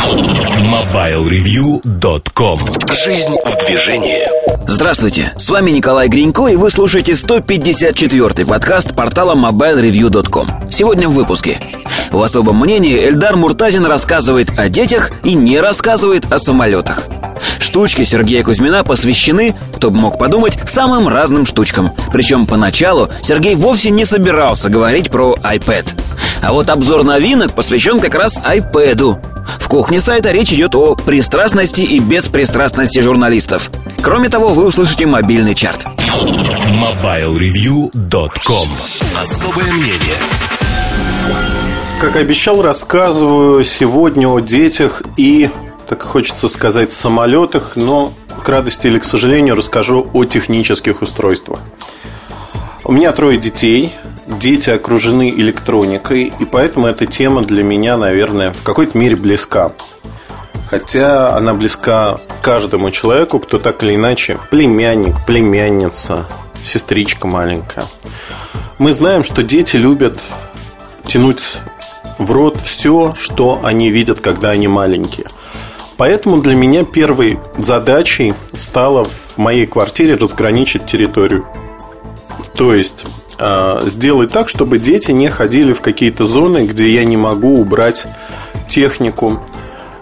[0.00, 2.58] MobileReview.com
[3.04, 4.22] Жизнь в движении
[4.66, 11.60] Здравствуйте, с вами Николай Гринько и вы слушаете 154-й подкаст портала MobileReview.com Сегодня в выпуске
[12.10, 17.04] В особом мнении Эльдар Муртазин рассказывает о детях и не рассказывает о самолетах
[17.58, 21.90] Штучки Сергея Кузьмина посвящены, кто бы мог подумать, самым разным штучкам.
[22.10, 25.88] Причем поначалу Сергей вовсе не собирался говорить про iPad.
[26.42, 29.20] А вот обзор новинок посвящен как раз iPad.
[29.58, 33.70] В кухне сайта речь идет о пристрастности и беспристрастности журналистов.
[34.02, 35.86] Кроме того, вы услышите мобильный чарт.
[35.96, 38.68] MobileReview.com
[39.20, 40.18] Особое мнение
[42.00, 45.50] Как обещал, рассказываю сегодня о детях и,
[45.88, 51.60] так хочется сказать, самолетах, но к радости или к сожалению расскажу о технических устройствах.
[52.84, 53.94] У меня трое детей,
[54.38, 59.72] дети окружены электроникой, и поэтому эта тема для меня, наверное, в какой-то мере близка.
[60.68, 66.26] Хотя она близка каждому человеку, кто так или иначе племянник, племянница,
[66.62, 67.86] сестричка маленькая.
[68.78, 70.18] Мы знаем, что дети любят
[71.04, 71.58] тянуть
[72.18, 75.26] в рот все, что они видят, когда они маленькие.
[75.96, 81.46] Поэтому для меня первой задачей стало в моей квартире разграничить территорию.
[82.54, 83.06] То есть
[83.86, 88.06] сделать так, чтобы дети не ходили в какие-то зоны, где я не могу убрать
[88.68, 89.40] технику,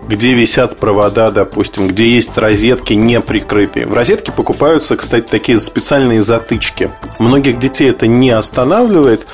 [0.08, 3.86] где висят провода, допустим, где есть розетки не прикрытые.
[3.86, 6.90] В розетке покупаются, кстати, такие специальные затычки.
[7.18, 9.28] Многих детей это не останавливает,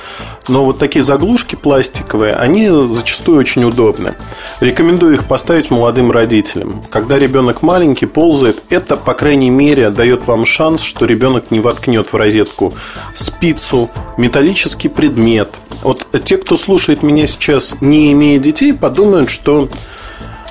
[0.47, 4.15] но вот такие заглушки пластиковые, они зачастую очень удобны.
[4.59, 6.83] Рекомендую их поставить молодым родителям.
[6.91, 12.11] Когда ребенок маленький, ползает, это, по крайней мере, дает вам шанс, что ребенок не воткнет
[12.11, 12.73] в розетку
[13.13, 15.51] спицу, металлический предмет.
[15.81, 19.69] Вот те, кто слушает меня сейчас, не имея детей, подумают, что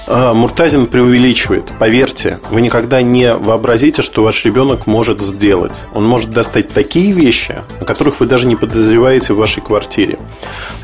[0.07, 1.73] Муртазин преувеличивает.
[1.79, 5.85] Поверьте, вы никогда не вообразите, что ваш ребенок может сделать.
[5.95, 10.19] Он может достать такие вещи, о которых вы даже не подозреваете в вашей квартире.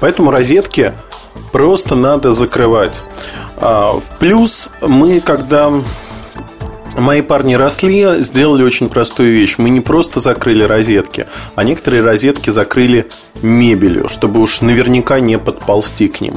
[0.00, 0.92] Поэтому розетки
[1.52, 3.02] просто надо закрывать.
[3.58, 5.70] А, в плюс мы, когда
[6.96, 9.56] Мои парни росли, сделали очень простую вещь.
[9.58, 13.08] Мы не просто закрыли розетки, а некоторые розетки закрыли
[13.42, 16.34] мебелью, чтобы уж наверняка не подползти к ним.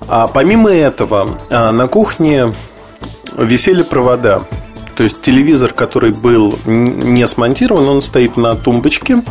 [0.00, 2.52] А помимо этого, а, на кухне
[3.36, 4.42] висели провода.
[4.96, 9.22] То есть телевизор, который был не смонтирован, он стоит на тумбочке.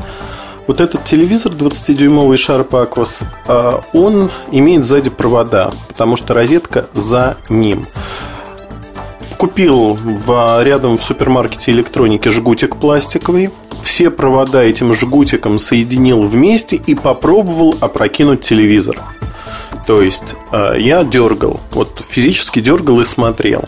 [0.67, 3.23] Вот этот телевизор 20-дюймовый Sharp Aquos,
[3.93, 7.85] он имеет сзади провода, потому что розетка за ним.
[9.37, 13.51] Купил в, рядом в супермаркете электроники жгутик пластиковый.
[13.83, 18.97] Все провода этим жгутиком соединил вместе и попробовал опрокинуть телевизор.
[19.85, 23.66] То есть э, я дергал, вот физически дергал и смотрел.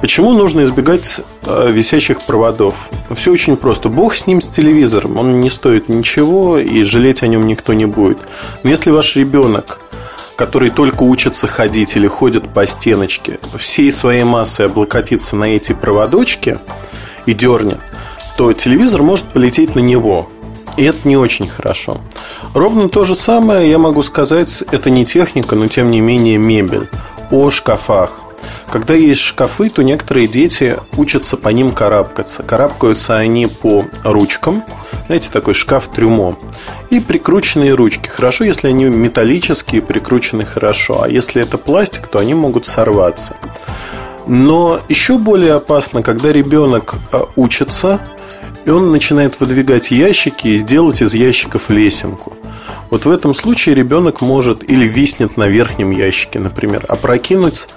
[0.00, 2.74] Почему нужно избегать э, висящих проводов?
[3.14, 3.88] Все очень просто.
[3.88, 5.18] Бог с ним, с телевизором.
[5.18, 8.18] Он не стоит ничего, и жалеть о нем никто не будет.
[8.62, 9.80] Но если ваш ребенок
[10.36, 16.58] который только учится ходить или ходит по стеночке, всей своей массой облокотится на эти проводочки
[17.24, 17.80] и дернет,
[18.36, 20.30] то телевизор может полететь на него.
[20.76, 22.02] И это не очень хорошо.
[22.56, 26.88] Ровно то же самое я могу сказать, это не техника, но тем не менее мебель.
[27.30, 28.22] О шкафах.
[28.72, 32.42] Когда есть шкафы, то некоторые дети учатся по ним карабкаться.
[32.42, 34.64] Карабкаются они по ручкам.
[35.04, 36.38] Знаете, такой шкаф трюмо.
[36.88, 38.08] И прикрученные ручки.
[38.08, 41.02] Хорошо, если они металлические, прикручены хорошо.
[41.02, 43.36] А если это пластик, то они могут сорваться.
[44.26, 48.00] Но еще более опасно, когда ребенок а, учится
[48.66, 52.36] и он начинает выдвигать ящики и сделать из ящиков лесенку.
[52.90, 57.68] Вот в этом случае ребенок может или виснет на верхнем ящике, например, опрокинуть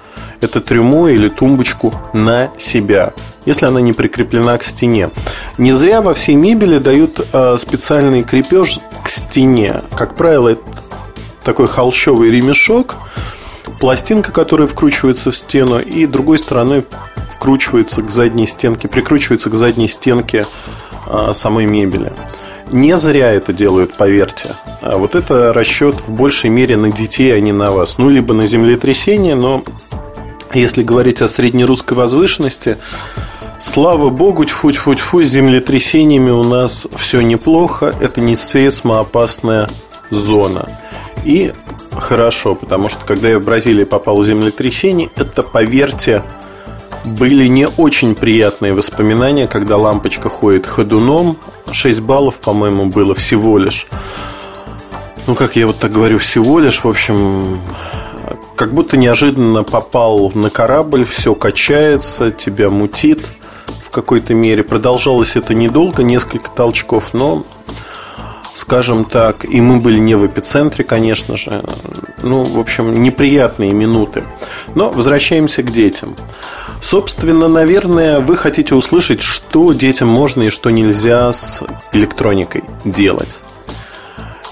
[0.41, 3.13] это трюмо или тумбочку на себя,
[3.45, 5.11] если она не прикреплена к стене.
[5.59, 9.81] Не зря во всей мебели дают э, специальный крепеж к стене.
[9.95, 10.63] Как правило, это
[11.43, 12.95] такой холщовый ремешок,
[13.79, 16.85] пластинка, которая вкручивается в стену, и другой стороной
[17.39, 20.45] вкручивается к задней стенке, прикручивается к задней стенке
[21.33, 22.11] самой мебели.
[22.71, 24.55] Не зря это делают, поверьте.
[24.81, 27.97] А вот это расчет в большей мере на детей, а не на вас.
[27.97, 29.63] Ну, либо на землетрясение, но
[30.53, 32.77] если говорить о среднерусской возвышенности,
[33.59, 37.95] слава богу, тьфу-тьфу-тьфу, с землетрясениями у нас все неплохо.
[37.99, 39.69] Это не сейсмоопасная
[40.11, 40.79] зона.
[41.25, 41.53] И
[41.91, 46.23] хорошо, потому что когда я в Бразилии попал в землетрясение, это, поверьте,
[47.09, 51.37] были не очень приятные воспоминания, когда лампочка ходит ходуном.
[51.71, 53.87] 6 баллов, по-моему, было всего лишь.
[55.27, 57.59] Ну, как я вот так говорю, всего лишь, в общем,
[58.55, 63.29] как будто неожиданно попал на корабль, все качается, тебя мутит
[63.83, 64.63] в какой-то мере.
[64.63, 67.43] Продолжалось это недолго, несколько толчков, но
[68.53, 71.63] скажем так, и мы были не в эпицентре, конечно же.
[72.21, 74.23] Ну, в общем, неприятные минуты.
[74.75, 76.15] Но возвращаемся к детям.
[76.81, 83.41] Собственно, наверное, вы хотите услышать, что детям можно и что нельзя с электроникой делать.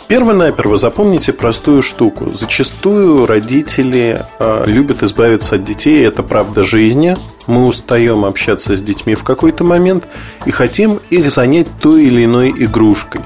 [0.08, 2.28] Перво-наперво запомните простую штуку.
[2.28, 7.18] Зачастую родители э, любят избавиться от детей, это правда жизни.
[7.46, 10.06] Мы устаем общаться с детьми в какой-то момент
[10.46, 13.22] и хотим их занять той или иной игрушкой.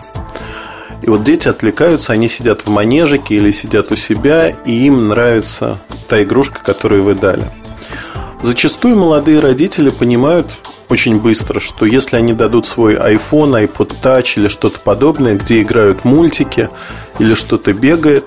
[1.03, 5.79] И вот дети отвлекаются, они сидят в манежике или сидят у себя, и им нравится
[6.07, 7.51] та игрушка, которую вы дали.
[8.43, 10.47] Зачастую молодые родители понимают
[10.89, 16.05] очень быстро, что если они дадут свой iPhone, iPod Touch или что-то подобное, где играют
[16.05, 16.69] мультики
[17.19, 18.25] или что-то бегает,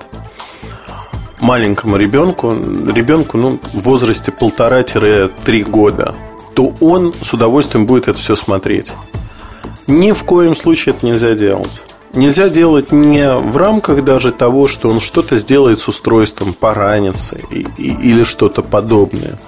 [1.40, 6.14] маленькому ребенку, ребенку ну, в возрасте полтора-три года,
[6.55, 8.93] то он с удовольствием будет это все смотреть.
[9.88, 11.82] Ни в коем случае это нельзя делать
[12.14, 17.67] нельзя делать не в рамках даже того, что он что-то сделает с устройством, поранится и,
[17.76, 19.38] и, или что-то подобное.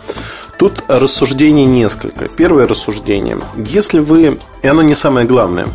[0.59, 2.29] Тут рассуждений несколько.
[2.29, 3.39] Первое рассуждение.
[3.57, 5.69] Если вы, и оно не самое главное,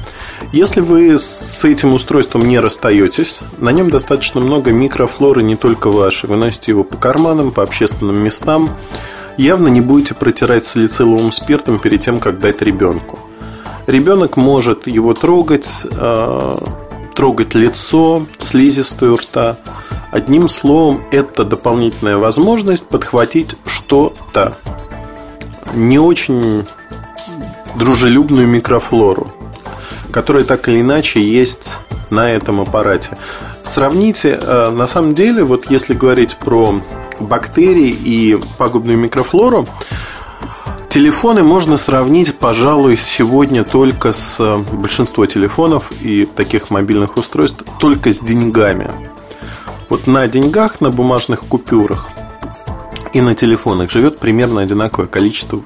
[0.52, 6.28] если вы с этим устройством не расстаетесь, на нем достаточно много микрофлоры не только вашей.
[6.28, 8.70] Вы носите его по карманам, по общественным местам.
[9.38, 13.20] Явно не будете протирать салициловым спиртом перед тем, как дать ребенку.
[13.86, 16.54] Ребенок может его трогать, э,
[17.16, 19.58] трогать лицо, слизистую рта.
[20.12, 24.58] Одним словом, это дополнительная возможность подхватить что-то.
[25.74, 26.66] Не очень
[27.76, 29.32] дружелюбную микрофлору,
[30.12, 31.78] которая так или иначе есть
[32.10, 33.18] на этом аппарате.
[33.64, 36.82] Сравните, э, на самом деле, вот если говорить про
[37.20, 39.66] бактерии и пагубную микрофлору,
[40.90, 48.12] Телефоны можно сравнить, пожалуй, сегодня только с э, большинство телефонов и таких мобильных устройств только
[48.12, 49.11] с деньгами.
[49.92, 52.12] Вот на деньгах, на бумажных купюрах
[53.12, 55.62] и на телефонах живет примерно одинаковое количество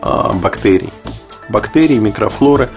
[0.00, 0.92] а, бактерий.
[1.48, 2.70] Бактерий, микрофлоры.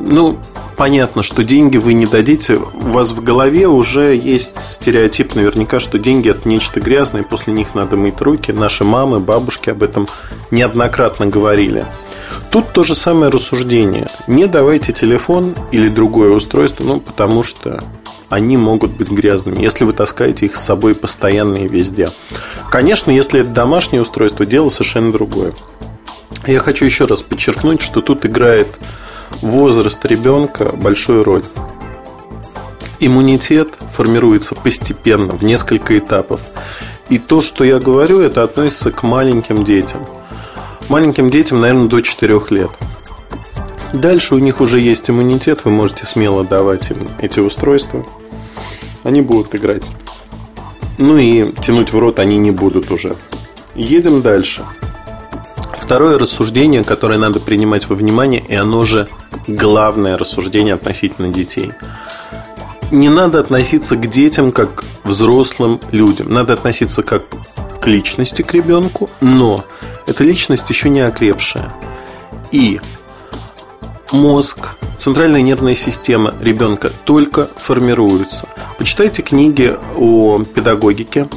[0.00, 0.38] Ну,
[0.78, 2.56] понятно, что деньги вы не дадите.
[2.56, 7.52] У вас в голове уже есть стереотип наверняка, что деньги это нечто грязное, и после
[7.52, 8.50] них надо мыть руки.
[8.50, 10.06] Наши мамы, бабушки об этом
[10.50, 11.84] неоднократно говорили.
[12.50, 14.08] Тут то же самое рассуждение.
[14.26, 17.84] Не давайте телефон или другое устройство, ну, потому что
[18.30, 22.10] они могут быть грязными, если вы таскаете их с собой постоянно и везде.
[22.70, 25.52] Конечно, если это домашнее устройство, дело совершенно другое.
[26.46, 28.68] Я хочу еще раз подчеркнуть, что тут играет
[29.42, 31.42] возраст ребенка большую роль.
[33.00, 36.40] Иммунитет формируется постепенно, в несколько этапов.
[37.08, 40.04] И то, что я говорю, это относится к маленьким детям.
[40.88, 42.70] Маленьким детям, наверное, до 4 лет.
[43.92, 48.04] Дальше у них уже есть иммунитет, вы можете смело давать им эти устройства.
[49.02, 49.92] Они будут играть.
[50.98, 53.16] Ну и тянуть в рот они не будут уже.
[53.74, 54.64] Едем дальше.
[55.72, 59.08] Второе рассуждение, которое надо принимать во внимание, и оно же
[59.48, 61.72] главное рассуждение относительно детей.
[62.90, 66.32] Не надо относиться к детям как к взрослым людям.
[66.32, 67.24] Надо относиться как
[67.80, 69.64] к личности, к ребенку, но
[70.06, 71.72] эта личность еще не окрепшая.
[72.52, 72.80] И
[74.12, 78.48] мозг, центральная нервная система ребенка только формируются.
[78.78, 81.28] Почитайте книги о педагогике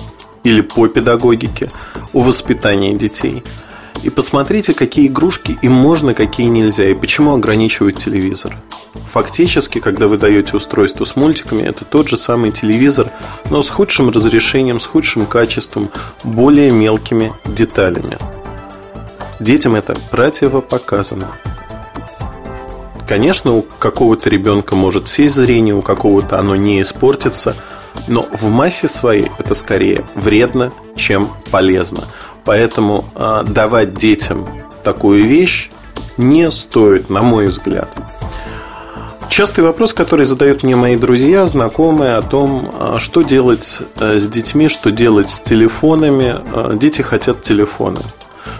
[0.43, 1.71] или по педагогике,
[2.13, 3.43] о воспитании детей–
[4.03, 8.57] и посмотрите, какие игрушки им можно, какие нельзя, и почему ограничивают телевизор.
[9.05, 13.11] Фактически, когда вы даете устройство с мультиками, это тот же самый телевизор,
[13.49, 15.89] но с худшим разрешением, с худшим качеством,
[16.25, 18.17] более мелкими деталями.
[19.39, 21.31] Детям это противопоказано.
[23.07, 27.55] Конечно, у какого-то ребенка может сесть зрение, у какого-то оно не испортится,
[28.07, 32.05] но в массе своей это скорее вредно, чем полезно.
[32.45, 34.47] Поэтому э, давать детям
[34.83, 35.69] такую вещь
[36.17, 37.89] не стоит, на мой взгляд.
[39.29, 44.27] Частый вопрос, который задают мне мои друзья, знакомые о том, а, что делать э, с
[44.27, 46.35] детьми, что делать с телефонами.
[46.53, 47.99] А, дети хотят телефоны.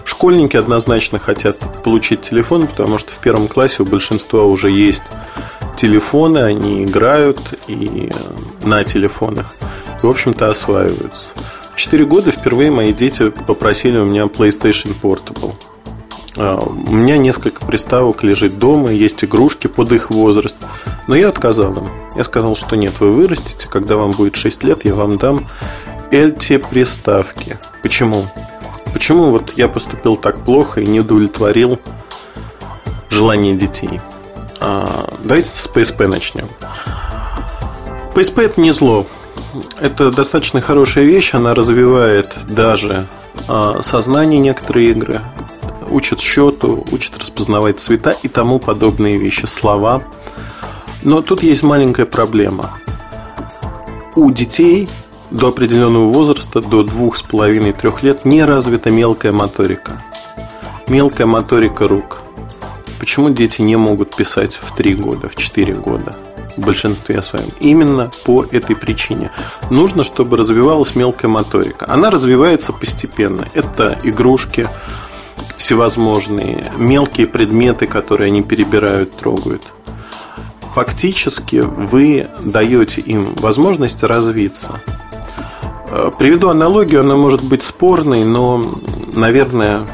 [0.06, 5.04] Школьники однозначно хотят получить телефон, потому что в первом классе у большинства уже есть
[5.76, 9.54] телефоны, они играют и э, на телефонах.
[10.02, 11.34] И, в общем-то, осваиваются.
[11.74, 15.56] В 4 года впервые мои дети попросили у меня PlayStation Portable.
[16.36, 20.56] А, у меня несколько приставок лежит дома, есть игрушки под их возраст.
[21.08, 21.90] Но я отказал им.
[22.16, 25.46] Я сказал, что нет, вы вырастете, когда вам будет 6 лет, я вам дам.
[26.12, 27.58] эти приставки.
[27.82, 28.28] Почему?
[28.94, 31.80] Почему вот я поступил так плохо и не удовлетворил
[33.10, 34.00] желание детей?
[34.60, 36.48] А, давайте с PSP начнем.
[38.14, 39.08] PSP это не зло.
[39.80, 43.08] Это достаточно хорошая вещь, она развивает даже
[43.48, 45.22] а, сознание некоторые игры,
[45.90, 50.04] учат счету, учат распознавать цвета и тому подобные вещи, слова.
[51.02, 52.80] Но тут есть маленькая проблема.
[54.16, 54.88] У детей
[55.34, 60.04] до определенного возраста, до двух с половиной трех лет, не развита мелкая моторика.
[60.88, 62.22] Мелкая моторика рук.
[63.00, 66.16] Почему дети не могут писать в три года, в четыре года?
[66.56, 67.50] В большинстве своем.
[67.60, 69.32] Именно по этой причине.
[69.72, 71.86] Нужно, чтобы развивалась мелкая моторика.
[71.90, 73.48] Она развивается постепенно.
[73.56, 74.70] Это игрушки,
[75.58, 79.64] всевозможные мелкие предметы, которые они перебирают, трогают.
[80.76, 84.80] Фактически вы даете им возможность развиться.
[85.96, 88.82] Э, приведу аналогию, она может быть спорной, но,
[89.14, 89.88] наверное,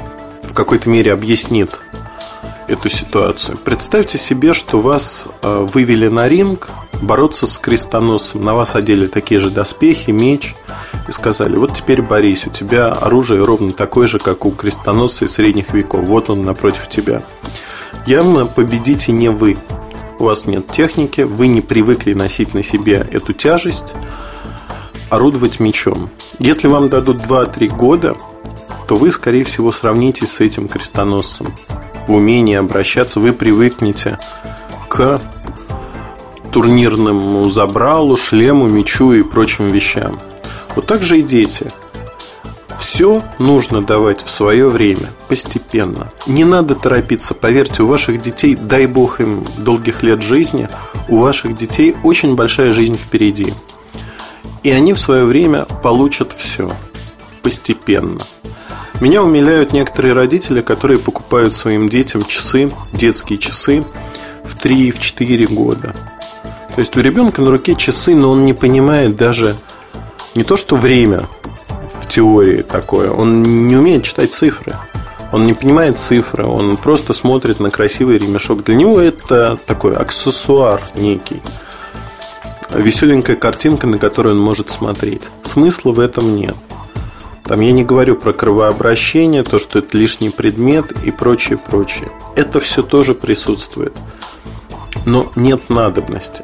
[0.44, 1.78] в какой-то мере объяснит
[2.70, 3.58] эту ситуацию.
[3.58, 6.70] Представьте себе, что вас э, вывели на ринг
[7.02, 8.42] бороться с крестоносцем.
[8.46, 10.56] На вас одели такие же доспехи, меч
[11.10, 15.34] и сказали, вот теперь борись, у тебя оружие ровно такое же, как у крестоносца из
[15.34, 16.06] средних веков.
[16.06, 17.24] Вот он напротив тебя.
[18.06, 19.58] Явно победите не вы.
[20.18, 23.96] У вас нет техники, вы не привыкли носить на себе эту тяжесть–
[25.10, 26.10] орудовать мечом.
[26.40, 28.16] Если вам дадут 2-3 года,
[28.88, 31.54] то вы, скорее всего, сравнитесь с этим крестоносцем.
[32.08, 34.18] В умении обращаться вы привыкнете
[34.88, 35.22] к
[36.52, 40.18] турнирному забралу, шлему, мечу и прочим вещам.
[40.76, 41.68] Вот так же и дети.
[42.80, 46.12] Все нужно давать в свое время, постепенно.
[46.26, 47.34] Не надо торопиться.
[47.34, 50.70] Поверьте, у ваших детей, дай бог им долгих лет жизни,
[51.10, 53.54] у ваших детей очень большая жизнь впереди.
[54.70, 56.72] И они в свое время получат все
[57.42, 58.22] постепенно.
[59.02, 63.84] Меня умиляют некоторые родители, которые покупают своим детям часы, детские часы
[64.44, 65.96] в 3-4 года.
[66.76, 69.56] То есть у ребенка на руке часы, но он не понимает даже
[70.36, 71.28] не то, что время
[72.00, 74.76] в теории такое, он не умеет читать цифры.
[75.32, 78.64] Он не понимает цифры, он просто смотрит на красивый ремешок.
[78.66, 81.42] Для него это такой аксессуар некий
[82.72, 85.30] веселенькая картинка, на которую он может смотреть.
[85.44, 86.56] Смысла в этом нет.
[87.44, 92.12] Там я не говорю про кровообращение, то, что это лишний предмет и прочее, прочее.
[92.36, 93.96] Это все тоже присутствует.
[95.06, 96.44] Но нет надобности.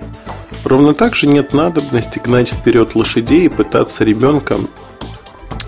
[0.64, 4.68] Ровно так же нет надобности гнать вперед лошадей и пытаться ребенком.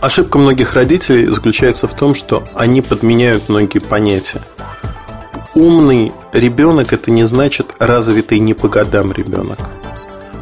[0.01, 4.41] Ошибка многих родителей заключается в том, что они подменяют многие понятия.
[5.53, 9.59] Умный ребенок это не значит развитый не по годам ребенок.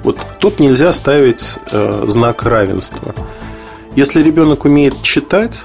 [0.05, 3.15] Вот тут нельзя ставить э, знак равенства.
[3.95, 5.63] Если ребенок умеет читать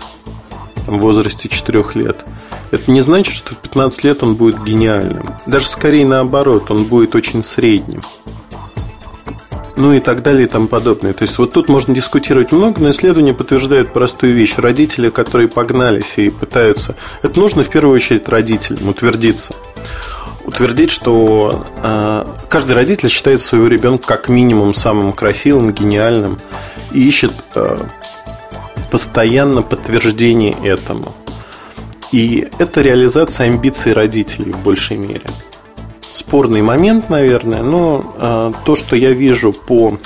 [0.87, 2.25] там, в возрасте 4 лет,
[2.71, 5.27] это не значит, что в 15 лет он будет гениальным.
[5.45, 8.01] Даже скорее наоборот, он будет очень средним.
[9.77, 11.13] Ну и так далее и тому подобное.
[11.13, 14.55] То есть вот тут можно дискутировать много, но исследования подтверждают простую вещь.
[14.57, 16.97] Родители, которые погнались и пытаются...
[17.21, 19.53] Это нужно в первую очередь родителям утвердиться
[20.51, 26.39] утвердить, что э, каждый родитель считает своего ребенка как минимум самым красивым, гениальным
[26.93, 27.79] и ищет э,
[28.91, 31.15] постоянно подтверждение этому.
[32.11, 35.23] И это реализация амбиций родителей в большей мере.
[36.13, 39.99] Спорный момент, наверное, но э, то, что я вижу по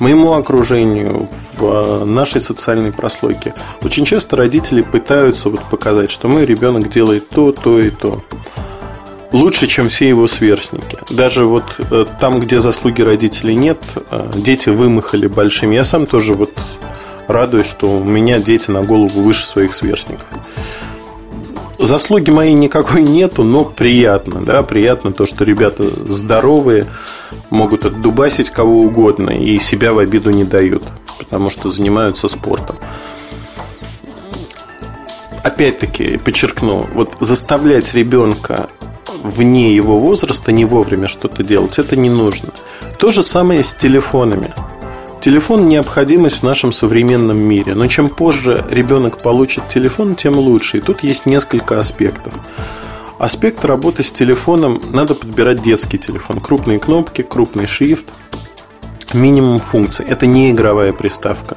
[0.00, 6.90] моему окружению, в нашей социальной прослойке, очень часто родители пытаются вот показать, что мой ребенок
[6.90, 8.20] делает то, то и то
[9.34, 10.96] лучше, чем все его сверстники.
[11.10, 15.74] Даже вот э, там, где заслуги родителей нет, э, дети вымахали большими.
[15.74, 16.50] Я сам тоже вот
[17.26, 20.28] радуюсь, что у меня дети на голову выше своих сверстников.
[21.80, 26.86] Заслуги моей никакой нету, но приятно, да, приятно то, что ребята здоровые,
[27.50, 30.84] могут отдубасить кого угодно и себя в обиду не дают,
[31.18, 32.76] потому что занимаются спортом
[35.44, 38.70] опять-таки подчеркну, вот заставлять ребенка
[39.22, 42.50] вне его возраста не вовремя что-то делать, это не нужно.
[42.98, 44.50] То же самое с телефонами.
[45.20, 50.78] Телефон– необходимость в нашем современном мире, но чем позже ребенок получит телефон, тем лучше.
[50.78, 52.34] И тут есть несколько аспектов.
[53.18, 56.40] Аспект работы с телефоном– надо подбирать детский телефон.
[56.40, 58.12] Крупные кнопки, крупный шрифт,
[59.14, 60.04] минимум функций.
[60.06, 61.56] Это не игровая приставка.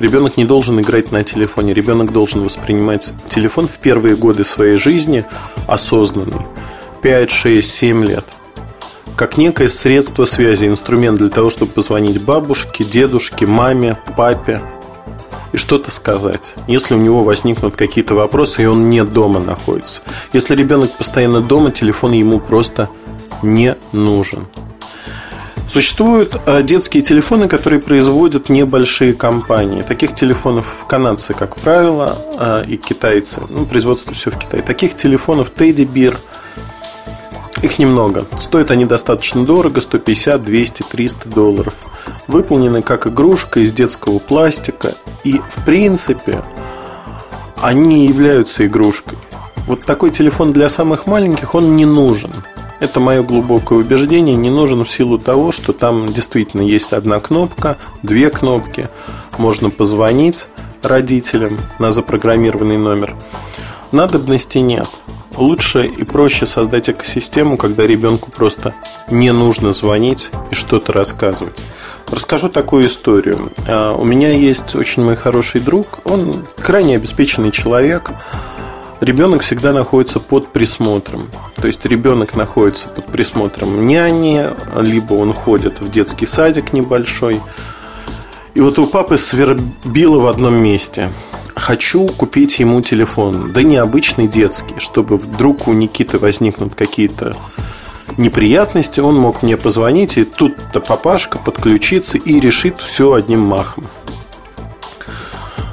[0.00, 1.74] Ребенок не должен играть на телефоне.
[1.74, 5.24] Ребенок должен воспринимать телефон в первые годы своей жизни
[5.66, 6.46] осознанный.
[7.02, 8.24] 5, 6, 7 лет.
[9.16, 14.62] как некое средство связи, инструмент для того, чтобы позвонить бабушке, дедушке, маме, папе
[15.52, 16.54] и что-то сказать.
[16.68, 20.02] Если у него возникнут какие-то вопросы, и он не дома находится.
[20.32, 22.88] Если ребенок постоянно дома, телефон ему просто
[23.42, 24.46] не нужен.
[25.68, 29.82] Существуют э, детские телефоны, которые производят небольшие компании.
[29.82, 33.42] Таких телефонов канадцы, как правило, э, и китайцы.
[33.48, 34.62] Ну, производство все в Китае.
[34.62, 36.16] Таких телефонов Teddy Bear,
[37.62, 38.24] их немного.
[38.36, 41.74] Стоят они достаточно дорого, 150, 200, 300 долларов.
[42.28, 44.94] Выполнены как игрушка из детского пластика.
[45.24, 46.42] И, в принципе,
[47.56, 49.18] они являются игрушкой.
[49.66, 52.30] Вот такой телефон для самых маленьких, он не нужен.
[52.80, 57.76] Это мое глубокое убеждение, не нужен в силу того, что там действительно есть одна кнопка,
[58.02, 58.88] две кнопки,
[59.36, 60.46] можно позвонить
[60.82, 63.16] родителям на запрограммированный номер.
[63.90, 64.88] Надобности нет.
[65.36, 68.74] Лучше и проще создать экосистему, когда ребенку просто
[69.08, 71.56] не нужно звонить и что-то рассказывать.
[72.10, 73.52] Расскажу такую историю.
[73.68, 78.10] А, у меня есть очень мой хороший друг, он крайне обеспеченный человек,
[79.00, 81.28] ребенок всегда находится под присмотром.
[81.56, 84.46] То есть ребенок находится под присмотром няни,
[84.80, 87.40] либо он ходит в детский садик небольшой.
[88.54, 91.12] И вот у папы свербило в одном месте.
[91.54, 93.52] Хочу купить ему телефон.
[93.52, 97.34] Да не обычный детский, чтобы вдруг у Никиты возникнут какие-то
[98.16, 103.84] неприятности, он мог мне позвонить, и тут-то папашка подключится и решит все одним махом.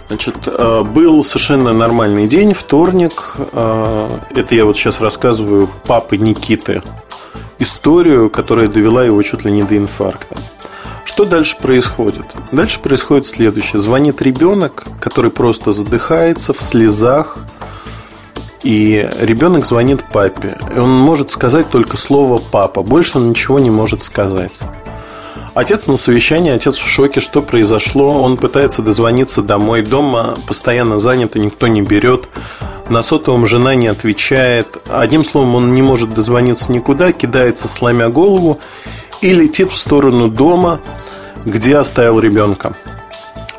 [0.08, 3.36] Значит, э, был совершенно нормальный день, вторник.
[3.52, 6.84] Э, это я вот сейчас рассказываю папы Никиты
[7.60, 10.38] историю, которая довела его чуть ли не до инфаркта.
[11.06, 12.26] Что дальше происходит?
[12.52, 13.80] Дальше происходит следующее.
[13.80, 17.38] Звонит ребенок, который просто задыхается в слезах,
[18.64, 20.58] и ребенок звонит папе.
[20.76, 22.82] И он может сказать только слово папа.
[22.82, 24.54] Больше он ничего не может сказать.
[25.56, 28.22] Отец на совещании, отец в шоке, что произошло.
[28.22, 29.84] Он пытается дозвониться домой.
[29.84, 32.28] Дома постоянно занято, никто не берет.
[32.90, 34.68] На сотовом жена не отвечает.
[34.90, 38.60] Одним словом, он не может дозвониться никуда, кидается, сломя голову,
[39.22, 40.82] и летит в сторону дома,
[41.46, 42.76] где оставил ребенка.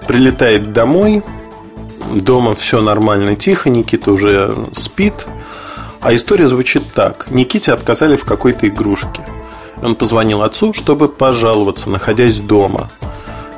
[0.07, 1.25] Прилетает домой,
[2.15, 5.27] дома все нормально, тихо, Никита уже спит.
[6.03, 7.29] А история звучит так.
[7.31, 9.23] Никите отказали в какой-то игрушке.
[9.83, 12.89] Он позвонил отцу, чтобы пожаловаться, находясь дома.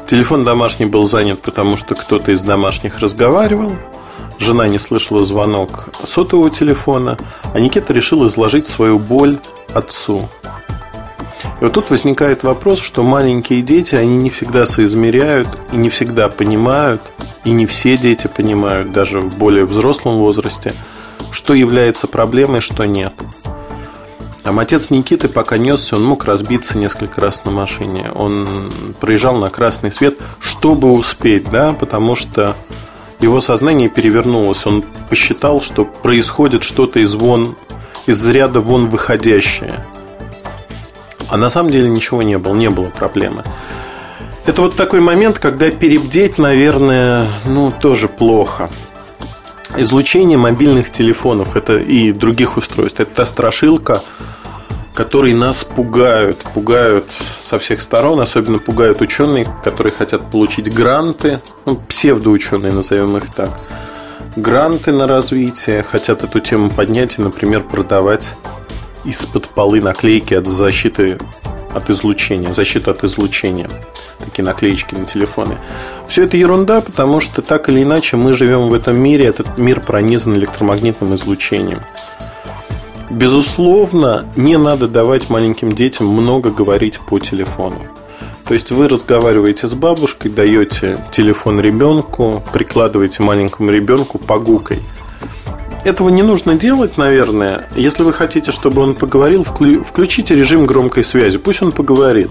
[0.06, 3.72] Телефон домашний был занят, потому что кто-то из домашних разговаривал.
[4.38, 7.18] Жена не слышала звонок сотового телефона,
[7.52, 9.38] а Никита решил изложить свою боль
[9.74, 10.28] отцу.
[11.60, 16.28] И вот тут возникает вопрос, что маленькие дети, они не всегда соизмеряют и не всегда
[16.28, 17.02] понимают,
[17.44, 20.74] и не все дети понимают, даже в более взрослом возрасте,
[21.32, 23.12] что является проблемой, что нет.
[24.48, 28.10] Там отец Никиты, пока несся, он мог разбиться несколько раз на машине.
[28.14, 32.56] Он проезжал на красный свет, чтобы успеть, да, потому что
[33.20, 34.64] его сознание перевернулось.
[34.64, 37.56] Он посчитал, что происходит что-то из вон,
[38.06, 39.84] из ряда вон выходящее.
[41.28, 43.42] А на самом деле ничего не было, не было проблемы.
[44.46, 48.70] Это вот такой момент, когда перебдеть, наверное, ну, тоже плохо.
[49.76, 52.98] Излучение мобильных телефонов это и других устройств.
[52.98, 54.02] Это та страшилка,
[54.98, 57.04] которые нас пугают, пугают
[57.38, 63.60] со всех сторон, особенно пугают ученые, которые хотят получить гранты, ну, псевдоученые, назовем их так,
[64.34, 68.34] гранты на развитие, хотят эту тему поднять и, например, продавать
[69.04, 71.16] из-под полы наклейки от защиты
[71.72, 73.70] от излучения, защита от излучения.
[74.18, 75.58] Такие наклеечки на телефоны.
[76.08, 79.80] Все это ерунда, потому что так или иначе мы живем в этом мире, этот мир
[79.80, 81.82] пронизан электромагнитным излучением.
[83.10, 87.86] Безусловно, не надо давать маленьким детям много говорить по телефону.
[88.46, 94.82] То есть вы разговариваете с бабушкой, даете телефон ребенку, прикладываете маленькому ребенку погукой.
[95.84, 97.66] Этого не нужно делать, наверное.
[97.76, 101.38] Если вы хотите, чтобы он поговорил, включите режим громкой связи.
[101.38, 102.30] Пусть он поговорит.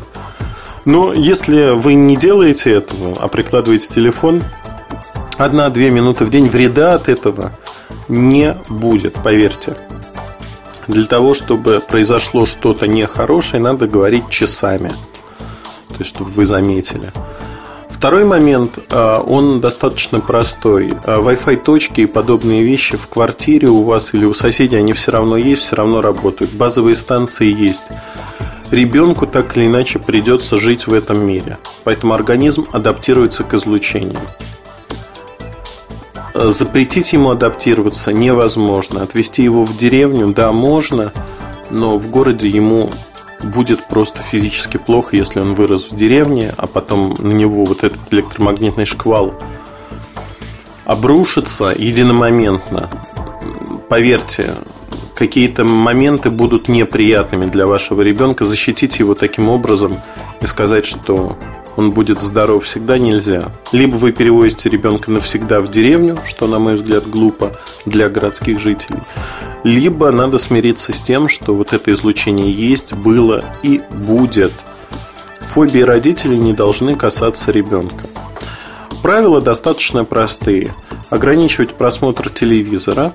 [0.85, 4.43] Но если вы не делаете этого, а прикладываете телефон,
[5.37, 7.51] одна-две минуты в день вреда от этого
[8.07, 9.75] не будет, поверьте
[10.87, 14.89] для того, чтобы произошло что-то нехорошее, надо говорить часами.
[15.89, 17.11] То есть, чтобы вы заметили.
[17.89, 20.93] Второй момент, а, он достаточно простой.
[21.05, 25.11] А, Wi-Fi точки и подобные вещи в квартире у вас или у соседей, они все
[25.11, 26.51] равно есть, все равно работают.
[26.53, 27.85] Базовые станции есть.
[28.69, 31.57] Ребенку так или иначе придется жить в этом мире.
[31.85, 34.21] Поэтому организм адаптируется к излучению.
[36.45, 39.01] Запретить ему адаптироваться невозможно.
[39.01, 41.11] Отвести его в деревню, да, можно,
[41.71, 42.91] но в городе ему
[43.43, 47.99] будет просто физически плохо, если он вырос в деревне, а потом на него вот этот
[48.11, 49.33] электромагнитный шквал
[50.85, 52.89] обрушится единомоментно.
[53.89, 54.55] Поверьте,
[55.15, 58.45] какие-то моменты будут неприятными для вашего ребенка.
[58.45, 60.01] Защитить его таким образом
[60.39, 61.37] и сказать, что
[61.77, 63.51] он будет здоров всегда нельзя.
[63.71, 68.99] Либо вы перевозите ребенка навсегда в деревню, что, на мой взгляд, глупо для городских жителей,
[69.63, 74.53] либо надо смириться с тем, что вот это излучение есть, было и будет.
[75.39, 78.05] Фобии родителей не должны касаться ребенка.
[79.01, 80.73] Правила достаточно простые.
[81.09, 83.13] Ограничивать просмотр телевизора.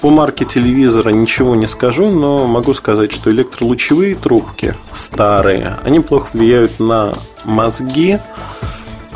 [0.00, 6.28] По марке телевизора ничего не скажу, но могу сказать, что электролучевые трубки старые, они плохо
[6.32, 7.14] влияют на
[7.48, 8.20] мозги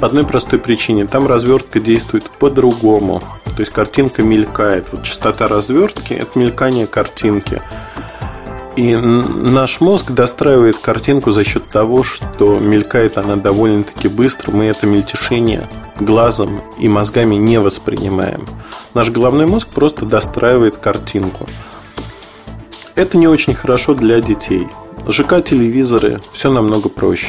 [0.01, 1.07] по одной простой причине.
[1.07, 3.21] Там развертка действует по-другому.
[3.45, 4.89] То есть картинка мелькает.
[4.91, 7.63] Вот частота развертки– это мелькание картинки.
[8.75, 14.51] И наш мозг достраивает картинку за счет того, что мелькает она довольно-таки быстро.
[14.51, 15.69] Мы это мельтешение
[16.01, 18.47] глазом и мозгами не воспринимаем.
[18.95, 21.47] Наш головной мозг просто достраивает картинку.
[22.95, 24.67] Это не очень хорошо для детей.
[25.07, 27.29] ЖК-телевизоры все намного проще.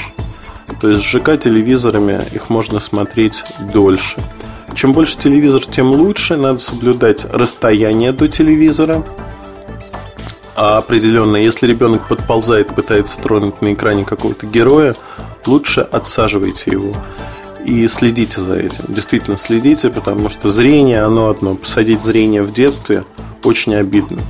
[0.79, 4.21] То есть с ЖК-телевизорами их можно смотреть дольше.
[4.73, 6.35] Чем больше телевизор, тем лучше.
[6.35, 9.05] Надо соблюдать расстояние до телевизора.
[10.55, 14.95] А определенно, если ребенок подползает, пытается тронуть на экране какого-то героя,
[15.47, 16.93] лучше отсаживайте его
[17.65, 18.85] и следите за этим.
[18.87, 21.55] Действительно следите, потому что зрение, оно одно.
[21.55, 23.03] Посадить зрение в детстве
[23.43, 24.21] очень обидно.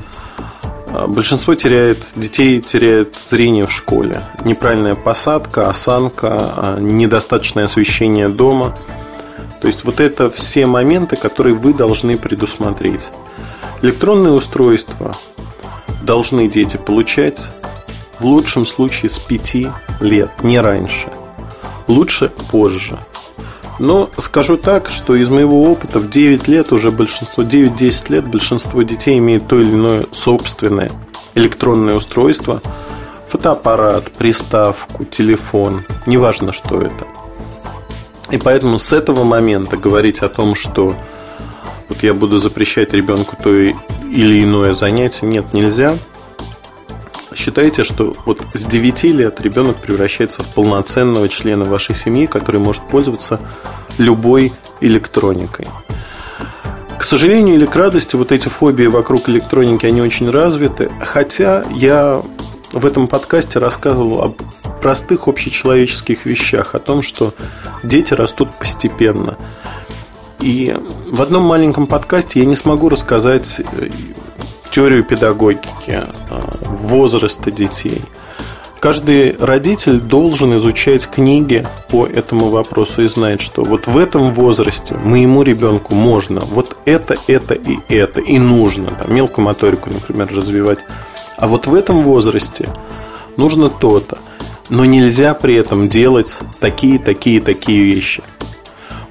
[0.94, 4.28] А, большинство теряет, детей теряет зрение в школе.
[4.46, 8.78] Неправильная посадка, осанка, а, недостаточное освещение дома.
[9.62, 13.10] То есть вот это все моменты, которые вы должны предусмотреть.
[13.82, 15.16] Электронные устройства
[16.04, 17.50] должны дети получать
[18.20, 21.10] в лучшем случае с 5 лет, не раньше.
[21.88, 23.00] Лучше позже.
[23.80, 28.82] Но скажу так, что из моего опыта в 9 лет уже большинство, 9-10 лет большинство
[28.84, 30.92] детей имеет то или иное собственное
[31.36, 32.62] электронное устройство,
[33.28, 37.08] фотоаппарат, приставку, телефон, неважно что это.
[38.30, 40.96] И поэтому с этого момента говорить о том, что
[41.90, 45.98] вот я буду запрещать ребенку то или иное занятие, нет, нельзя–
[47.44, 52.88] Считайте, что вот с 9 лет ребенок превращается в полноценного члена вашей семьи, который может
[52.88, 53.42] пользоваться
[53.98, 55.68] любой электроникой.
[56.98, 60.90] К сожалению или к радости, вот эти фобии вокруг электроники, они очень развиты.
[61.02, 62.24] Хотя я
[62.72, 64.30] в этом подкасте рассказывал о
[64.82, 67.34] простых общечеловеческих вещах, о том, что
[67.84, 69.38] дети растут постепенно.
[70.40, 70.74] И
[71.12, 73.60] в одном маленьком подкасте я не смогу рассказать
[74.74, 78.02] теорию педагогики, а, возраста детей.
[78.80, 84.96] Каждый родитель должен изучать книги по этому вопросу и знать, что вот в этом возрасте
[84.96, 90.80] моему ребенку можно вот это, это и это, и нужно, там, мелкую моторику, например, развивать.
[91.38, 92.68] А вот в этом возрасте
[93.38, 94.18] нужно то-то.
[94.70, 98.24] Но нельзя при этом делать такие, такие, такие вещи.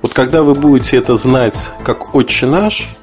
[0.03, 2.89] Вот когда вы будете это знать как отче наш–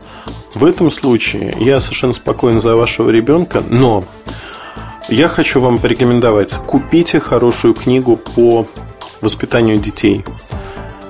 [0.59, 4.03] в этом случае я совершенно спокоен за вашего ребенка, но
[5.07, 8.67] я хочу вам порекомендовать, купите хорошую книгу по
[9.21, 10.25] воспитанию детей.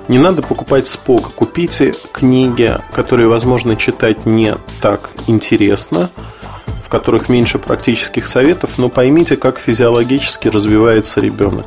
[0.06, 6.10] Не надо покупать спок, купите книги, которые, возможно, читать не так интересно,
[6.84, 11.66] в которых меньше практических советов, но поймите, как физиологически развивается ребенок,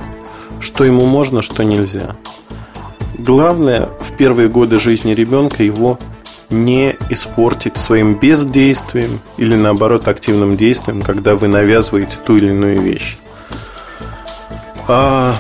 [0.62, 2.16] что ему можно, что нельзя.
[3.18, 6.00] Главное в первые годы жизни ребенка его
[6.54, 13.18] не испортить своим бездействием или наоборот активным действием, когда вы навязываете ту или иную вещь.
[14.88, 15.36] А,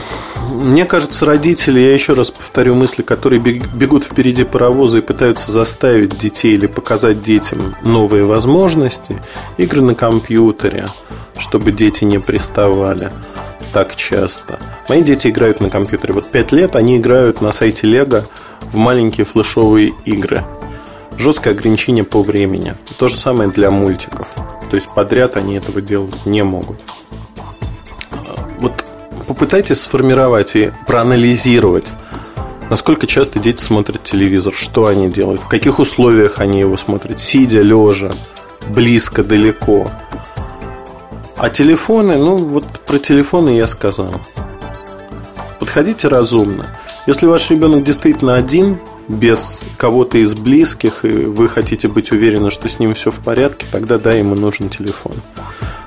[0.49, 6.17] мне кажется, родители, я еще раз повторю мысли, которые бегут впереди паровоза и пытаются заставить
[6.17, 9.19] детей или показать детям новые возможности,
[9.58, 10.88] игры на компьютере,
[11.38, 13.12] чтобы дети не приставали
[13.73, 14.60] так часто.
[14.88, 16.13] Мои дети играют на компьютере.
[16.13, 18.26] Вот 5 лет они играют на сайте Лего
[18.62, 20.43] в маленькие флешовые игры–
[21.17, 22.76] жесткое ограничение по времени.
[22.97, 24.28] То же самое для мультиков.
[24.69, 26.80] То есть подряд они этого делать не могут.
[28.60, 28.86] Вот
[29.28, 31.93] попытайтесь сформировать и проанализировать,
[32.69, 37.62] насколько часто дети смотрят телевизор, что они делают, в каких условиях они его смотрят, сидя,
[37.62, 38.13] лежа,
[38.69, 39.89] близко, далеко.
[41.38, 44.13] А телефоны, ну вот про телефоны я сказал.
[45.60, 46.65] Подходите разумно.
[47.06, 52.67] Если ваш ребенок действительно один, без кого-то из близких, и вы хотите быть уверены, что
[52.67, 55.13] с ним все в порядке, тогда да, ему нужен телефон.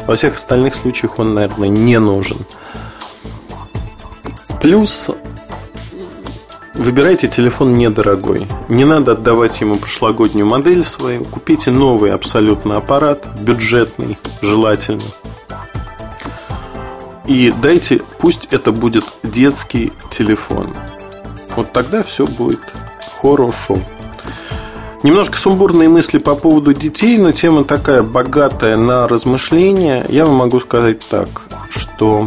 [0.07, 2.38] Во всех остальных случаях он, наверное, не нужен.
[4.61, 5.11] Плюс
[6.76, 8.46] Выбирайте телефон недорогой.
[8.68, 11.24] Не надо отдавать ему прошлогоднюю модель свою.
[11.24, 15.00] Купите новый абсолютно аппарат, бюджетный, желательно.
[17.26, 20.76] И дайте, пусть это будет детский телефон.
[21.57, 22.61] Вот тогда все будет
[23.27, 23.81] хорошо.
[25.03, 30.05] Немножко сумбурные мысли по поводу детей, но тема такая богатая на размышления.
[30.09, 31.29] Я вам могу сказать так,
[31.69, 32.27] что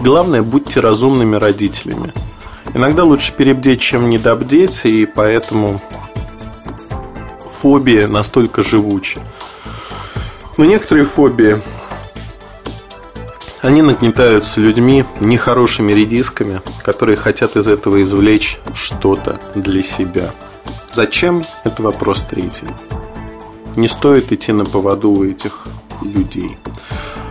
[0.00, 2.12] главное будьте разумными родителями.
[2.74, 5.80] Иногда лучше перебдеть, чем недобдеть, и поэтому
[7.50, 9.20] фобия настолько живуча.
[10.56, 11.60] Но некоторые фобии,
[13.66, 20.32] они нагнетаются людьми, нехорошими редисками, которые хотят из этого извлечь что-то для себя.
[20.92, 21.42] Зачем?
[21.64, 22.68] Это вопрос третий.
[23.74, 25.66] Не стоит идти на поводу у этих
[26.00, 26.56] людей.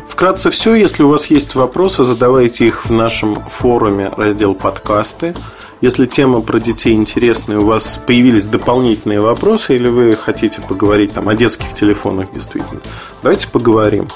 [0.09, 0.75] Вкратце все.
[0.75, 5.33] Если у вас есть вопросы, задавайте их в нашем форуме, раздел подкасты.
[5.79, 11.29] Если тема про детей интересная, у вас появились дополнительные вопросы, или вы хотите поговорить там
[11.29, 12.81] о детских телефонах действительно,
[13.21, 14.07] давайте поговорим.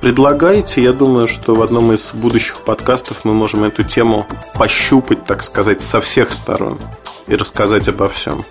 [0.00, 5.42] Предлагайте, я думаю, что в одном из будущих подкастов мы можем эту тему пощупать, так
[5.42, 6.78] сказать, со всех сторон
[7.26, 8.42] и рассказать обо всем.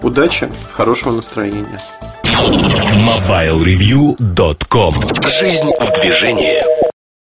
[0.00, 1.78] Удачи, хорошего настроения.
[2.24, 4.94] MobileReview.com
[5.26, 6.81] Жизнь в движении